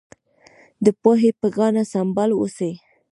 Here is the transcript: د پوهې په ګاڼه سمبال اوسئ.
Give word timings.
د 0.85 0.87
پوهې 1.01 1.29
په 1.39 1.47
ګاڼه 1.57 1.83
سمبال 1.93 2.29
اوسئ. 2.35 2.73